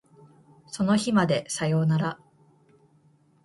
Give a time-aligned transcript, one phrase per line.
[0.65, 2.19] その日までさよなら